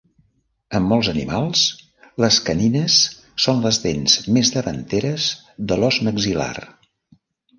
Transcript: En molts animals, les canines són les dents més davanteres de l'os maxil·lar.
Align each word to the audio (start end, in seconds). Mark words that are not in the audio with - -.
En 0.77 0.85
molts 0.91 1.09
animals, 1.11 1.65
les 2.23 2.39
canines 2.47 2.95
són 3.45 3.61
les 3.67 3.79
dents 3.83 4.17
més 4.37 4.53
davanteres 4.55 5.27
de 5.73 5.77
l'os 5.83 6.01
maxil·lar. 6.09 6.55